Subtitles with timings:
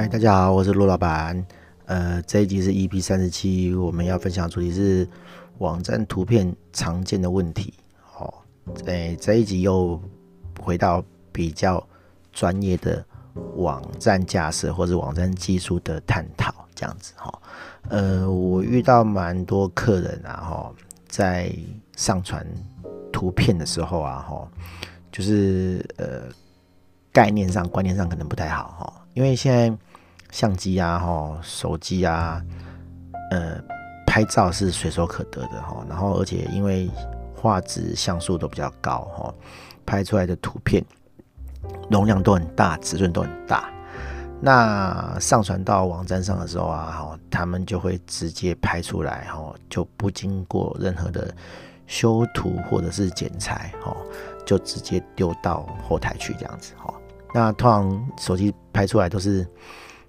[0.00, 1.44] 嗨，大家好，我是陆老板。
[1.86, 5.04] 呃，这一集是 EP 三十七，我们要分享的主题是
[5.58, 7.74] 网站图片常见的问题。
[8.16, 8.32] 哦，
[8.86, 10.00] 哎，这一集又
[10.62, 11.84] 回到比较
[12.32, 13.04] 专业的
[13.56, 17.42] 网站架设或者网站技术的探讨，这样子哈。
[17.88, 20.74] 呃，我遇到蛮多客人啊，哈，
[21.08, 21.52] 在
[21.96, 22.46] 上传
[23.12, 24.48] 图片的时候啊，哈，
[25.10, 26.22] 就是呃，
[27.12, 28.94] 概念上、观念上可能不太好哈。
[29.14, 29.76] 因为现在
[30.30, 32.42] 相机啊，哈，手机啊，
[33.30, 33.60] 呃，
[34.06, 35.84] 拍照是随手可得的哈。
[35.88, 36.90] 然后，而且因为
[37.34, 39.34] 画质像素都比较高哈，
[39.86, 40.84] 拍出来的图片
[41.90, 43.70] 容量都很大，尺寸都很大。
[44.40, 51.34] 那上传到网站上的时候啊，哈，他们就会直接拍出来哈，就不经过任何的
[51.88, 53.96] 修图或者是剪裁哈，
[54.46, 56.94] 就直接丢到后台去这样子哈。
[57.34, 59.44] 那通常手机拍出来都是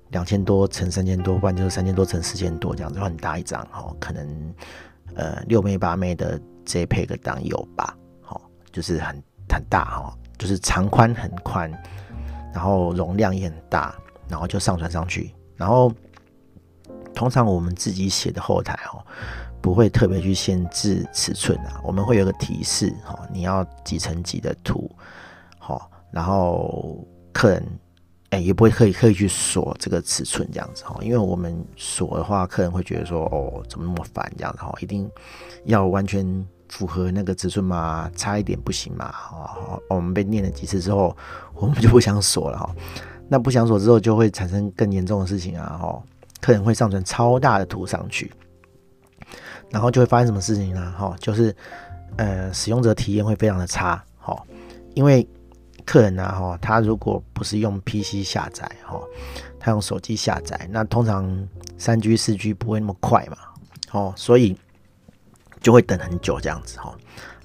[0.09, 4.53] 两千多乘三千多，不然就是三千多乘四千多这样子，很大一张哈，可能
[5.16, 11.71] 呃六枚八枚的 JPEG 档有吧，好，就是很很大哈，就是长宽很宽，
[12.53, 13.95] 然后容量也很大，
[14.27, 15.91] 然后就上传上去，然后
[17.13, 19.05] 通常我们自己写的后台哦，
[19.61, 24.89] 不会特别去限制尺寸啊，我们会有个提示哈，你要几乘几的图，
[25.57, 25.91] 好。
[26.11, 27.63] 然后客人
[28.31, 35.09] 哎也不会刻意刻意去锁这个尺寸这样子哈，因为我们锁的话，客人会觉得说哦怎么那么烦这样子哈，一定
[35.66, 39.80] 要完全符合那个尺寸嘛，差一点不行嘛哈。
[39.89, 41.17] 我们被念了几次之后，
[41.55, 42.69] 我们就不想锁了哈。
[43.27, 46.03] 那不想锁之后，就会产生更严重的事情啊哈，
[46.39, 48.31] 客人会上传超大的图上去，
[49.72, 50.94] 然后就会发生什么事情呢？
[50.95, 51.56] 哈，就是
[52.17, 54.40] 呃使用者体验会非常的差哈，
[54.94, 55.28] 因为。
[55.85, 59.00] 客人啊，哈，他如果不是用 PC 下载，哈，
[59.59, 61.47] 他用手机下载，那通常
[61.78, 63.38] 三 G、四 G 不会那么快嘛，
[63.91, 64.57] 哦，所以
[65.62, 66.95] 就会等很久这样子，哈，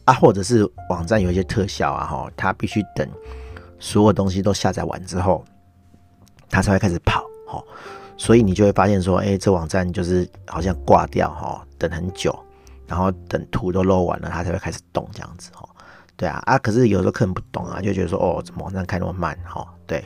[0.04, 3.08] 啊，或者是网站有一些特效啊，哈，他必须等
[3.78, 5.44] 所有东西都下载完之后，
[6.48, 7.62] 他才会开始跑，哈，
[8.16, 12.38] 所以你就会发现说，哎，这网站就是好像挂掉，哈，等很久，
[12.86, 15.68] 然后等图都漏完了，他才会开始动这样子，哈。
[16.16, 20.04] 对啊，啊，可是有时候客人不懂啊，就觉得说，哦，怎么网站开那么慢，哈，对，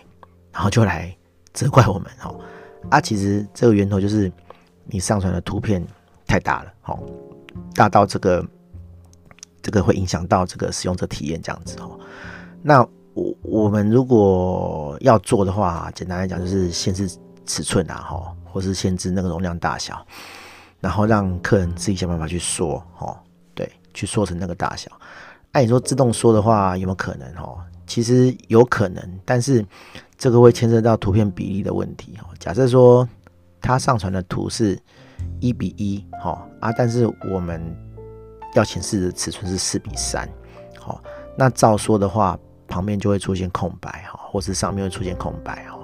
[0.51, 1.15] 然后就来
[1.53, 2.35] 责怪我们，哈，
[2.89, 4.33] 啊，其实这个源头就是
[4.87, 5.87] 你上传的图片
[6.27, 6.99] 太大了，哈，
[7.75, 8.43] 大到这个
[9.61, 11.91] 这个会影响到这个使用者体验这样子，哈，
[12.63, 12.81] 那
[13.13, 17.07] 我我们如果要做的话，简单来讲就是限制
[17.45, 20.07] 尺寸啊，哈，或是限制那个容量大小，
[20.81, 23.15] 然后让客人自己想办法去缩，哈，
[23.55, 24.91] 对，去缩成那个大小。
[25.53, 27.27] 按你说自动缩的话，有没有可能？
[27.37, 29.65] 哦，其实有可能，但是
[30.17, 32.17] 这个会牵涉到图片比例的问题。
[32.21, 33.09] 哦，假设说
[33.61, 34.79] 他上传的图是
[35.41, 37.61] 一比一，哈啊，但是我们
[38.55, 40.29] 要显示的尺寸是四比三，
[40.79, 41.03] 好，
[41.37, 42.39] 那照缩的话，
[42.69, 45.79] 旁边就会出现空白，哈，或是上面会出现空白，哈。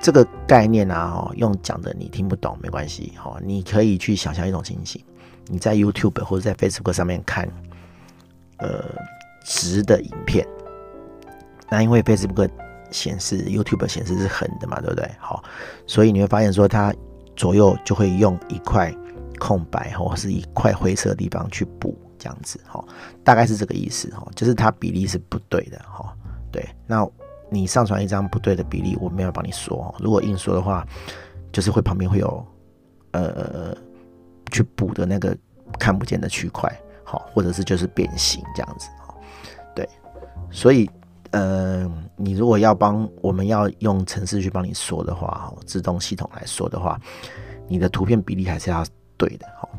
[0.00, 5.04] 这个概念啊，哈，用讲的你听不懂没关系，哈，你可以去想象一种情形，
[5.46, 7.46] 你在 YouTube 或者在 Facebook 上面看。
[8.58, 8.84] 呃，
[9.44, 10.46] 直的影片，
[11.70, 12.50] 那因为 Facebook
[12.90, 15.08] 显示，YouTube 显示是横的嘛，对不对？
[15.18, 15.42] 好，
[15.86, 16.92] 所以你会发现说，它
[17.36, 18.94] 左右就会用一块
[19.38, 22.84] 空白或是一块灰色的地方去补，这样子，哈，
[23.22, 26.12] 大概是这个意思，哈，就是它比例是不对的，哈，
[26.50, 26.66] 对。
[26.86, 27.06] 那
[27.50, 30.86] 你上传一张不对的比例，我没有帮你说，如果硬说的话，
[31.52, 32.44] 就是会旁边会有
[33.12, 33.76] 呃
[34.50, 35.36] 去补的那个
[35.78, 36.70] 看不见的区块。
[37.10, 38.86] 好，或者是就是变形这样子，
[39.74, 39.88] 对，
[40.50, 40.86] 所以，
[41.30, 47.00] 呃，你如果要帮我们要用程式去帮你说的话，自动系统来说的话，
[47.66, 48.84] 你的图片比例还是要
[49.16, 49.70] 对的，好。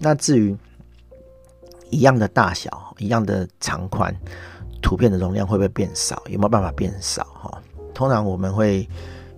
[0.00, 0.56] 那至于
[1.88, 4.12] 一样的大小，一样的长宽，
[4.82, 6.20] 图片的容量会不会变少？
[6.26, 7.22] 有没有办法变少？
[7.26, 7.62] 哈，
[7.94, 8.88] 通常我们会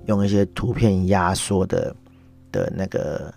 [0.06, 1.94] 用一些图片压缩的
[2.50, 3.30] 的那个。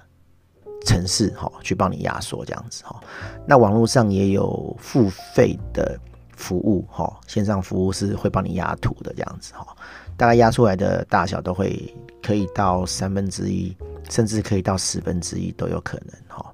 [0.88, 2.98] 程式哈，去帮你压缩这样子哈。
[3.46, 6.00] 那网络上也有付费的
[6.38, 9.68] 服务哈，线上服务是会帮你压图的这样子哈。
[10.16, 11.94] 大概压出来的大小都会
[12.24, 13.76] 可以到三分之一，
[14.10, 16.46] 甚至可以到十分之一都有可能哈。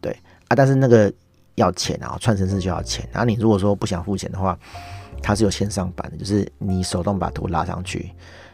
[0.00, 0.10] 对
[0.48, 1.12] 啊，但是那个
[1.56, 3.06] 要钱啊，串程式就要钱。
[3.12, 4.58] 然后你如果说不想付钱的话，
[5.22, 8.10] 它是有线上版的，就是你手动把图拉上去。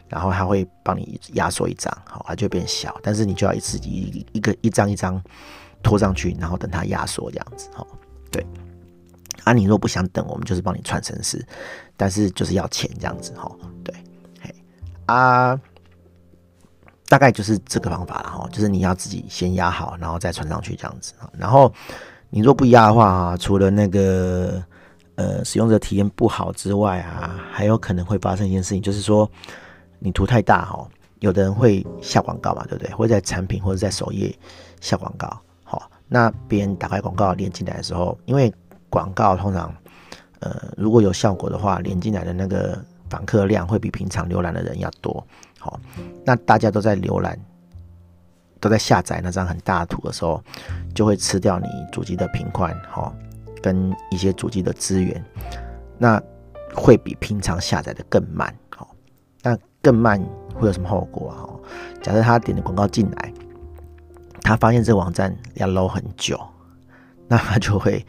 [0.09, 5.21] 然后他会帮你压缩一张，好，它就变小，但是你就要一次一一个一张一张
[5.81, 7.87] 拖上去，然后等它压缩这样子，好，
[8.31, 8.45] 对。
[9.45, 11.43] 啊，你若不想等，我们就是帮你串程式，
[11.95, 13.49] 但是就是要钱这样子，哈，
[13.83, 13.95] 对，
[14.41, 14.53] 嘿，
[15.05, 15.59] 啊，
[17.07, 21.13] 大概就是这个方法了哈，就是你要自己先压好，然后再传上去这样子。
[21.37, 21.73] 然后
[22.29, 24.61] 你若不压的话，除了那个
[25.15, 29.27] 呃使用者体验不好之外啊，还有可能会发生一件事情，就是说
[29.99, 30.87] 你图太大哈，
[31.19, 32.93] 有的人会下广告嘛，对不对？
[32.93, 34.33] 会在产品或者在首页
[34.81, 35.27] 下广告。
[35.63, 38.53] 好，那别人打开广告连进来的时候，因为
[38.89, 39.73] 广告通常
[40.39, 42.83] 呃如果有效果的话，连进来的那个。
[43.09, 45.25] 访客量会比平常浏览的人要多，
[45.57, 45.79] 好，
[46.23, 47.35] 那大家都在浏览，
[48.59, 50.39] 都在下载那张很大的图的时候，
[50.93, 53.11] 就会吃掉你主机的频宽，好，
[53.63, 55.25] 跟一些主机的资源，
[55.97, 56.21] 那
[56.75, 58.95] 会比平常下载的更慢，好，
[59.41, 60.21] 那更慢
[60.53, 61.47] 会有什么后果啊？
[62.01, 63.33] 假设他点的广告进来，
[64.41, 66.39] 他发现这个网站要 load 很久，
[67.27, 68.05] 那他就会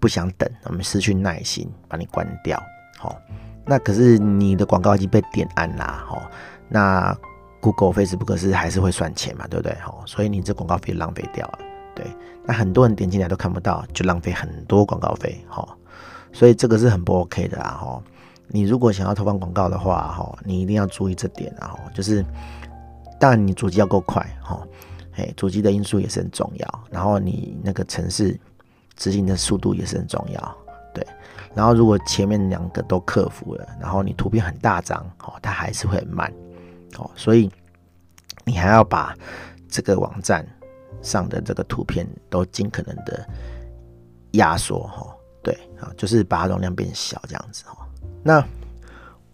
[0.00, 2.62] 不想等，我们失去耐心，把你关掉，
[2.98, 3.16] 好。
[3.66, 6.20] 那可是你的广告已经被点按啦，吼，
[6.68, 7.16] 那
[7.60, 9.74] Google、Facebook 是还是会算钱嘛，对不对？
[9.80, 11.58] 吼，所以你这广告费浪费掉了，
[11.94, 12.06] 对。
[12.44, 15.66] 那很多人点进来都看不到，就浪费很多广告费，吼。
[16.30, 18.02] 所以这个是很不 OK 的啊，吼。
[18.48, 22.24] 你如果想要投放广告的话，吼，你一定要注意这点啊，吼，就是
[23.18, 24.66] 当然你主机要够快，吼，
[25.12, 28.38] 嘿，主机的因素也是很重要，然后你那个城市
[28.96, 30.56] 执行的速度也是很重要。
[30.92, 31.04] 对，
[31.54, 36.32] 然后如果前面两个都克服了，然后你图片很大张，哦，它还是会很慢，
[36.98, 37.50] 哦，所以
[38.44, 39.16] 你还要把
[39.68, 40.46] 这个网站
[41.02, 43.26] 上的这个图片都尽可能的
[44.32, 47.83] 压缩，哈，对，啊，就是把容量变小这样子，哈。
[48.24, 48.44] 那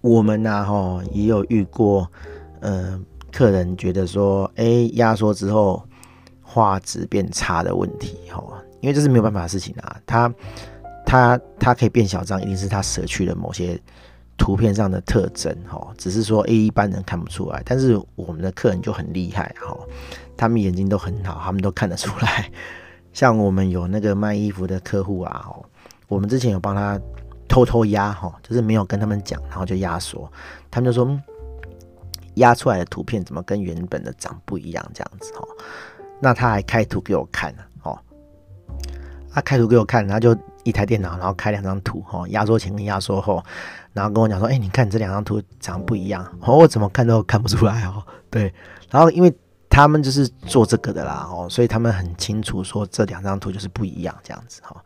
[0.03, 2.07] 我们呢，哈，也有遇过，
[2.61, 3.01] 呃，
[3.33, 5.83] 客人觉得说，哎，压缩之后
[6.43, 8.45] 画质变差的问题，哈，
[8.83, 10.31] 因为这是没有办法的事情啊，他。
[11.07, 13.77] 它它可以变小张，一定是它舍去了某些
[14.37, 19.77] 图片上的特征，哈，只是说 A 一般人看不出来，但是我们的客人就很厉害，哈，
[20.37, 22.49] 他们眼睛都很好，他们都看得出来。
[23.13, 25.61] 像我们有那个卖衣服的客户啊，哈，
[26.07, 27.01] 我们之前有帮他
[27.51, 30.31] 偷偷压，哈，就是没有跟他们讲，然后就压缩，
[30.71, 31.21] 他们就说
[32.37, 35.45] 压出来的图片怎么跟原本的长不一样，这样子，哈，
[36.21, 37.99] 那他还开图给我看呢，哦，
[39.31, 40.35] 他开图给我看，他就。
[40.63, 43.43] 一台电脑，然后开两张图，哈，压缩前跟压缩后，
[43.95, 48.53] 然后跟我讲说，哎、你看这两张图长不一样，哦，我怎么看都看不出来哦，对，
[48.91, 49.35] 然后因为
[49.71, 54.77] 他们就是做这个的啦，哦，所以他们很清楚说这两张图就是不一样这样子，哈，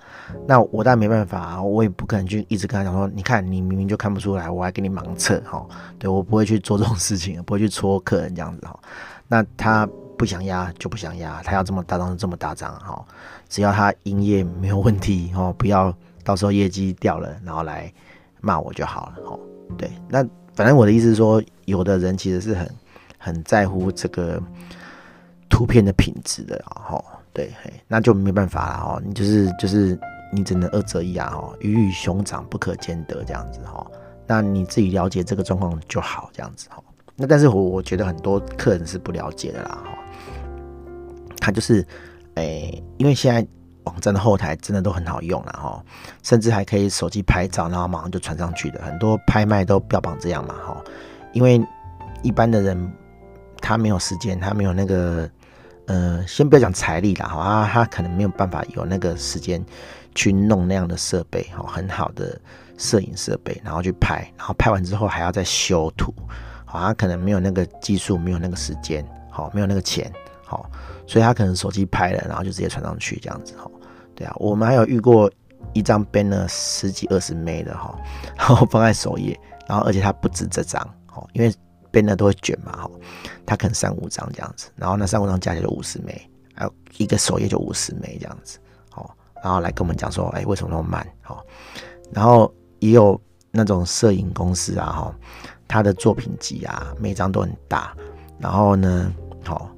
[0.47, 5.67] 那我当然没办法，我也不可能去一直跟他讲说，你看你明明就看不出来，我还给你盲测，哈，
[5.99, 8.79] 对，我不会去做这种事情， 不会去戳客人这样子，哈，
[9.27, 9.89] 那他。
[10.17, 13.05] 不想压就不想压，他要这么大张就这么大张哈，
[13.49, 15.93] 只要他营业没有问题哦，不要
[16.23, 17.93] 到时候业绩掉了，然后来
[18.41, 19.37] 骂我就好了哈。
[19.77, 22.71] 对，那反正我的意思是说，有的人其实是很
[23.25, 24.39] 很在乎这个
[25.49, 27.03] 图片的品质的哈。
[27.33, 27.51] 对，
[27.89, 29.99] 那就没办法了哈，你就是就是
[30.31, 33.85] 你只能二择一啊哈，鱼与熊掌不可兼得这样子哈。
[34.27, 36.81] 那你自己了解这个状况就好这样子哈。
[37.17, 39.91] 那但是我我觉得很多客人是不了解的啦哈。
[41.41, 41.85] 他就是，
[42.35, 43.45] 诶、因为现在
[43.83, 45.85] 网站的后台真的都很好用了哈，
[46.23, 48.81] 甚至还可以手机拍照，然后马上就传上去的。
[48.81, 50.81] 很多拍卖都标榜这样嘛哈。
[51.33, 51.61] 因为
[52.23, 52.93] 一般的人
[53.65, 55.29] 他没有时间，他没有那个，
[55.87, 59.65] 呃，先不要讲财力啦哈，他可能没有办法有那个时间
[60.15, 62.39] 去弄那样的设备哈，很好的
[62.77, 66.15] 摄影设备，然后去拍，然后拍完之后还要再修图，
[66.67, 70.13] 好，他可能没有那个技术，没有那个时间，好，没有那个钱，
[70.45, 70.71] 好。
[71.07, 73.71] 所以他可能手机拍了，然后就直接传上去这样子哈。
[74.15, 75.31] 对啊，我们还有遇过
[75.75, 77.95] 一张 banner 十几二十枚的哈，
[78.37, 81.53] 然后放在首页，然后而且它不止这张好，因为
[81.95, 82.91] banner 都会卷嘛哈，
[83.47, 88.59] 它可能三五张这样子，然后那三五张加起来就五十枚，还有一个首页就五十枚这样子，
[88.91, 91.07] 好，然后来跟我们讲说，哎，为什么那么慢？
[91.23, 91.45] 好，
[92.13, 93.21] 然后也有
[93.53, 95.15] 那种摄影公司啊哈，
[95.69, 97.95] 他的作品集啊，每张都很大，
[98.39, 99.13] 然后呢，
[99.45, 99.71] 好，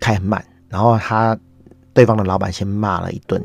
[0.00, 0.44] 开很慢。
[0.68, 1.38] 然后他
[1.92, 3.42] 对方的老板先骂了一顿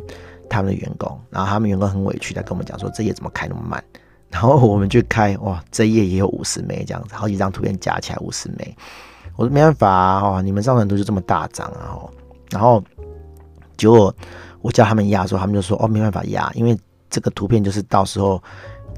[0.50, 3.84] 他们的员工，然后他们员工很委屈，他跟我们讲说，这页怎么开那么慢？
[4.30, 8.76] 然后我们去开，哇，这页也有五十枚这样子，好几张图片加起来五十枚。
[9.36, 11.96] 我说没办法啊，哦，你们上传图就这么大张啊，
[12.50, 12.84] 然后
[13.78, 14.14] 结果
[14.62, 16.78] 我叫他们压的时候，他们就说哦，没办法压，因为
[17.10, 18.42] 这个图片就是到时候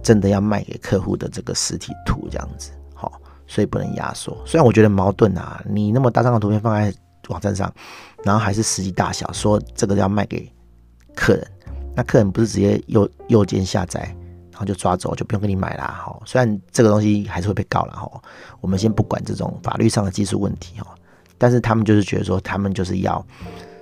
[0.01, 3.11] 真的要卖给客户的这个实体图这样子，好，
[3.47, 4.35] 所以不能压缩。
[4.45, 6.93] 虽然我觉得矛盾啊，你那么大张的图片放在
[7.27, 7.71] 网站上，
[8.23, 10.49] 然后还是实际大小，说这个要卖给
[11.13, 11.45] 客人，
[11.95, 14.15] 那客人不是直接右右键下载，
[14.59, 16.03] 然后就抓走，就不用跟你买啦。
[16.05, 18.21] 哈，虽然这个东西还是会被告了哈，
[18.59, 20.93] 我们先不管这种法律上的技术问题哈，
[21.37, 23.25] 但是他们就是觉得说，他们就是要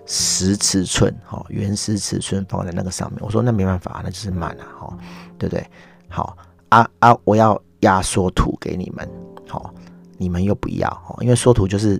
[0.06, 3.20] 实尺寸，哈，原始尺寸放在那个上面。
[3.24, 4.96] 我说那没办法，那就是慢了，哈，
[5.40, 5.68] 对不对？
[6.10, 6.38] 好
[6.70, 9.10] 啊啊，我要压缩图给你们，
[9.48, 9.74] 好，
[10.20, 12.00] 你们又不要，哈，因为缩图就是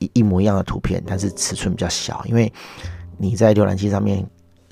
[0.00, 2.52] 一一模一样的图片，但是尺寸比较小，因为
[3.16, 4.22] 你在浏览器上面。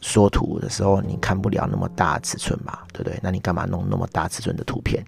[0.00, 3.18] 缩图的时候，你看不了那么大尺寸嘛，对不对？
[3.22, 5.04] 那你干嘛弄那么大尺寸的图片？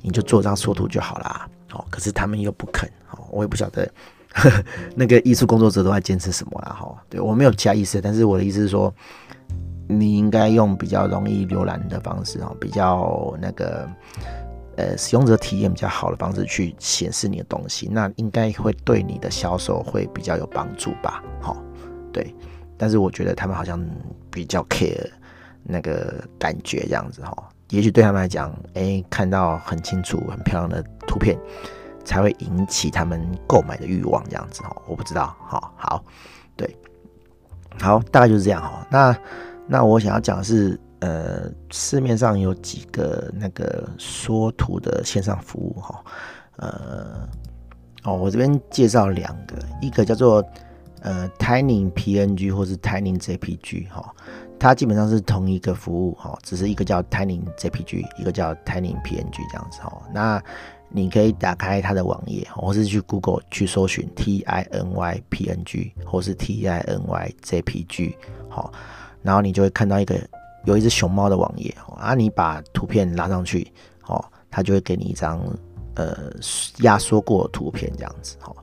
[0.00, 1.48] 你就做张缩图就好啦。
[1.72, 2.88] 哦，可是他们又不肯。
[3.10, 3.88] 哦，我也不晓得
[4.32, 4.64] 呵 呵
[4.96, 6.76] 那个艺术工作者都在坚持什么啦。
[6.80, 8.92] 哈，对，我没有其他意思，但是我的意思是说，
[9.86, 13.88] 你应该用比较容易浏览的方式，哦，比较那个
[14.76, 21.22] 呃使用者体验比较好的方式去显示你的东西，那应该会对你的销售会比较有帮助吧？
[21.40, 21.56] 好，
[22.12, 22.34] 对。
[22.82, 23.80] 但是我觉得他们好像
[24.28, 25.08] 比较 care
[25.62, 27.32] 那个感觉这样子哈，
[27.70, 31.38] 也许对他们来讲，哎，看到很清楚、很漂亮的图片，
[32.04, 34.76] 才会引起他们购买的欲望这样子哈。
[34.88, 36.04] 我不知道，好，好，
[36.56, 36.76] 对，
[37.78, 38.84] 好，大概就是这样哈。
[38.90, 39.16] 那
[39.68, 46.04] 那我想要讲的是，呃，市面上有几个那个缩图的线上服务哈，
[46.56, 47.28] 呃，
[48.02, 50.44] 哦，我这边介绍两个，一个叫做。
[51.02, 54.14] 呃，Tiny PNG 或是 Tiny JPG 哈，
[54.56, 60.00] 它基本上是同一个服务哈，只是一个叫 Tiny JPG，一个叫 Tiny PNG 这样子哈。
[60.14, 60.40] 那
[60.88, 68.14] 你可以打开它的网页，或是去 Google 去搜寻 Tiny PNG 或是 Tiny JPG
[68.48, 68.72] 好，
[69.22, 70.16] 然后你就会看到一个
[70.66, 73.66] 有一只熊猫的网页啊，你把图片拉上去，
[74.06, 75.40] 哦，它就会给你一张
[75.96, 76.30] 呃
[76.78, 78.54] 压缩过的图片这样子哈，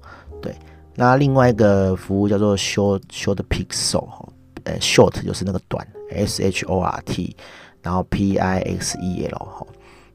[0.41, 0.55] 对。
[0.95, 4.27] 那另外一个服务叫做 Short Short Pixel 哈，
[4.65, 7.35] 呃，Short 就是那个短 S H O R T，
[7.81, 9.65] 然后 P I X E L 哈，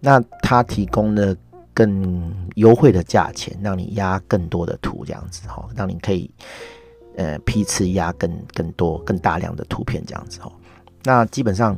[0.00, 1.34] 那它提供的
[1.72, 6.30] 更优惠的价钱，让你压更多的图这样子哈，让你可以
[7.16, 10.52] 呃批次压更更多更大量的图片这样子哈。
[11.02, 11.76] 那基本上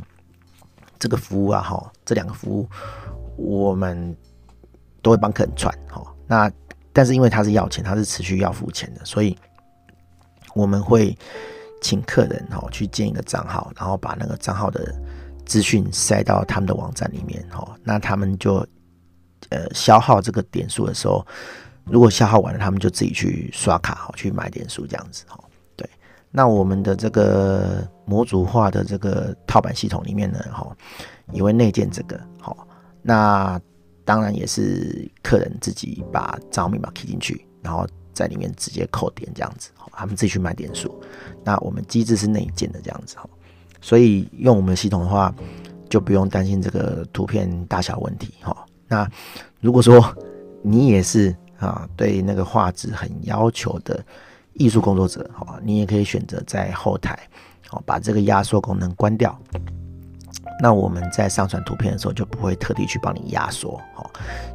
[0.99, 2.69] 这个服务啊哈，这两个服务
[3.37, 4.17] 我们
[5.01, 6.03] 都会帮客人传哈。
[6.27, 6.51] 那
[6.97, 9.37] 但是因为他是要钱，他是持续要付钱的，所以
[10.55, 11.15] 我们会
[11.83, 14.95] 请客人哈去建一个账号，然后把那个账号的
[15.45, 17.77] 资讯塞到他们的网站里面哈。
[17.85, 18.67] 那他们就
[19.51, 21.23] 呃消耗这个点数的时候，
[21.85, 25.39] 如果消耗完了，他们就自己去刷卡哈去买点数这样子哈。
[25.77, 25.87] 对，
[26.31, 30.75] 那我们的这个模组化的这个套版系统里面呢哈，
[31.33, 32.67] 也会内建这个好
[33.03, 33.61] 那。
[34.07, 40.99] 当然也是客人自己把账号密码 key 进去，然后在里面直接扣点这样子，他们自己去买点数。
[41.45, 43.17] 那我们机制是内建的这样子，
[43.81, 45.35] 所以用我们系统的话，
[45.91, 48.57] 就不用担心这个图片大小问题哈。
[48.87, 49.11] 那
[49.61, 50.17] 如果说
[50.63, 54.05] 你也是啊，对那个画质很要求的
[54.53, 57.19] 艺术工作者哈，你也可以选择在后台
[57.71, 59.37] 哦把这个压缩功能关掉。
[60.59, 64.09] 那我们在上传图片的时候就不会特地去帮你压缩，哈，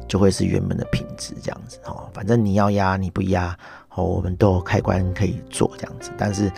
[0.08, 3.56] 就会是原本的品质这样子，哈，反正你要压你不压，
[3.94, 6.50] 哦，我们都有开关可以做这样子，但是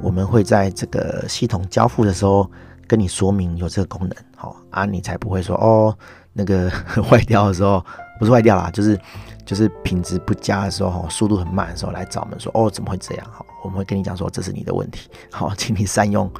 [0.00, 2.48] 我们会在这个系统交付的时候
[2.86, 5.96] 跟你说明有这个功能，好啊，你才不会说哦，
[6.32, 6.70] 那个
[7.02, 7.84] 坏掉的时候
[8.20, 8.96] 不是坏掉啦，就是
[9.44, 13.26] 就是品质不佳的时候，速度很慢的时候来找我们说哦，怎么会这样？
[13.32, 16.30] 好，我们会跟你讲说这是你的问题，好，请你善用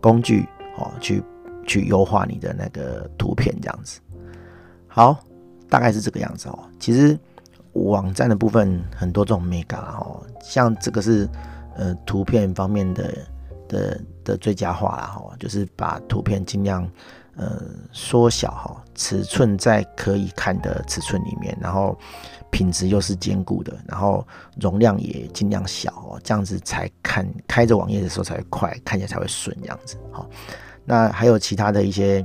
[0.00, 1.22] 工具，哦，去。
[1.68, 4.00] 去优化你的那个图片，这样子，
[4.88, 5.16] 好，
[5.68, 6.58] 大概是这个样子哦。
[6.80, 7.16] 其实
[7.74, 11.28] 网站的部分很多这种美感哦，像这个是
[11.76, 13.14] 呃图片方面的
[13.68, 16.90] 的的最佳化啦哈，就是把图片尽量
[17.36, 21.96] 呃缩小哈，尺寸在可以看的尺寸里面，然后
[22.50, 24.26] 品质又是坚固的，然后
[24.58, 30.26] 容量也尽量小哦，这样子才看开着网页的时候才会快，看起来才会顺这样子哈。
[30.88, 32.24] 那还有其他的一些，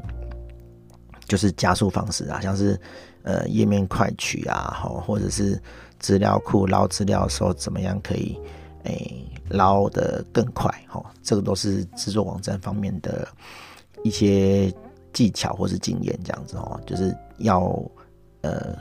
[1.27, 2.79] 就是加速方式啊，像是
[3.24, 5.62] 呃页面快取啊，好，或者是
[6.00, 8.39] 资料库捞资料的时候怎么样可以
[8.84, 13.27] 诶捞得更快，哈，这个都是制作网站方面的
[14.01, 14.74] 一些
[15.12, 17.70] 技巧或是经验，这样子哦，就是要
[18.43, 18.74] 呃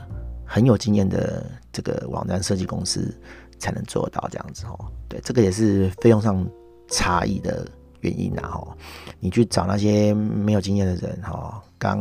[0.45, 3.13] 很有经验的这个网站设计公司
[3.59, 6.47] 才能做到这样子哦，对，这个也是费用上
[6.87, 7.67] 差异的。
[8.03, 8.77] 原因啊，哈，
[9.19, 11.99] 你去找那些没有经验的人，哈，刚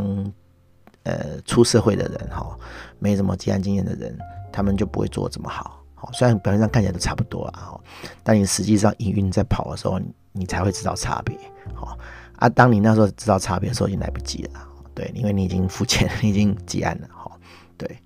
[1.05, 2.57] 呃出社会的人，哈，
[2.99, 4.17] 没什么接案经验的人，
[4.53, 7.81] 他们就不会做这么好，好，虽然表面上看起来都差不多啊，哈，
[8.23, 9.99] 但你实际上营运在跑的时候，
[10.33, 11.37] 你才会知道差别，
[11.75, 11.97] 好
[12.37, 17.31] 啊，当你那时候知道差别的时候，已经来不及了，对，因为你已经付钱，你 已经结案了，哈，
[17.77, 17.99] 对，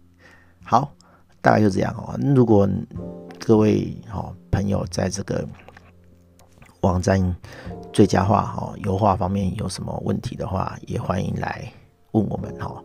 [0.65, 0.93] 好。
[1.43, 2.19] 大概就这样哦。
[2.35, 2.69] 如果
[3.39, 5.47] 各位哦朋友在这个
[6.81, 7.37] 网站
[7.97, 11.65] 最佳化哈优化方面有什么问题的话，也欢迎来
[12.11, 12.85] 问我们哈，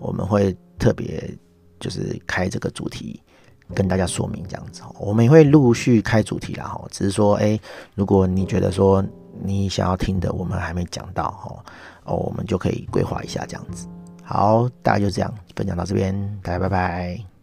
[0.00, 1.32] 我们会特别
[1.78, 3.22] 就是开这个主题
[3.72, 4.82] 跟大家说明这样子。
[4.98, 7.56] 我们也会陆续开主题啦哈，只是说哎，
[7.94, 9.00] 如果你觉得说
[9.44, 11.64] 你想要听的我们还没讲到哈，
[12.06, 13.86] 哦，我们就可以规划一下这样子。
[14.24, 16.12] 好，大概就这样分享到这边，
[16.42, 17.37] 大家拜拜。